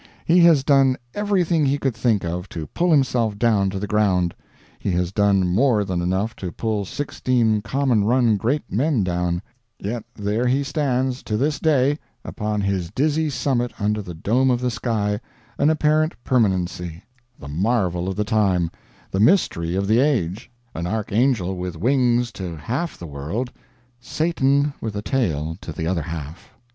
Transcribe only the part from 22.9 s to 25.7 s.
the world, Satan with a tail